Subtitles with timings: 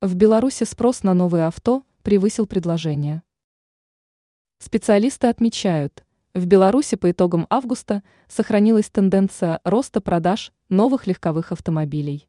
[0.00, 3.24] В Беларуси спрос на новые авто превысил предложение.
[4.60, 12.28] Специалисты отмечают, в Беларуси по итогам августа сохранилась тенденция роста продаж новых легковых автомобилей.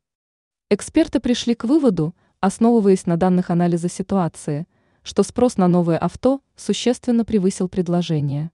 [0.72, 4.66] Эксперты пришли к выводу, основываясь на данных анализа ситуации,
[5.04, 8.50] что спрос на новые авто существенно превысил предложение.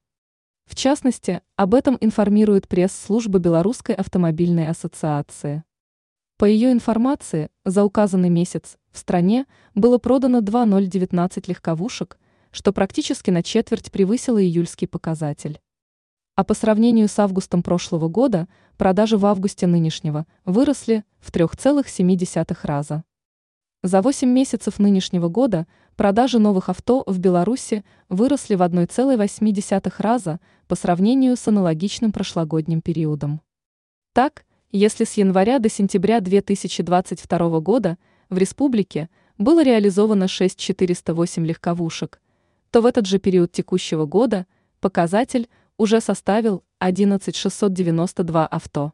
[0.66, 5.64] В частности, об этом информирует пресс-служба Белорусской автомобильной ассоциации.
[6.36, 12.18] По ее информации, за указанный месяц в стране было продано 2,019 легковушек,
[12.52, 15.60] что практически на четверть превысило июльский показатель.
[16.36, 23.04] А по сравнению с августом прошлого года, продажи в августе нынешнего выросли в 3,7 раза.
[23.84, 30.76] За 8 месяцев нынешнего года продажи новых авто в Беларуси выросли в 1,8 раза по
[30.76, 33.42] сравнению с аналогичным прошлогодним периодом.
[34.14, 37.98] Так, если с января до сентября 2022 года
[38.30, 42.22] в республике было реализовано 6408 легковушек,
[42.72, 44.46] то в этот же период текущего года
[44.80, 48.94] показатель уже составил 11692 авто.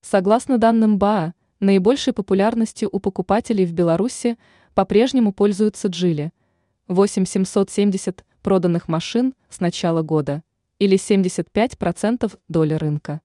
[0.00, 4.38] Согласно данным БАА, наибольшей популярностью у покупателей в Беларуси
[4.74, 6.32] по-прежнему пользуются Джили–
[6.88, 10.42] 8770 проданных машин с начала года,
[10.78, 13.20] или 75% доли рынка.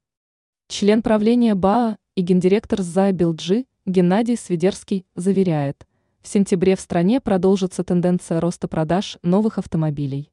[0.67, 5.85] Член правления БАА и гендиректор ЗА Билджи Геннадий Свидерский заверяет,
[6.21, 10.31] в сентябре в стране продолжится тенденция роста продаж новых автомобилей.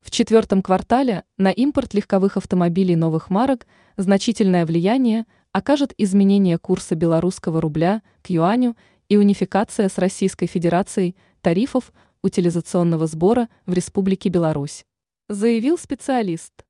[0.00, 3.66] В четвертом квартале на импорт легковых автомобилей новых марок
[3.98, 8.74] значительное влияние окажет изменение курса белорусского рубля к юаню
[9.10, 11.92] и унификация с Российской Федерацией тарифов
[12.22, 14.86] утилизационного сбора в Республике Беларусь,
[15.28, 16.64] заявил специалист.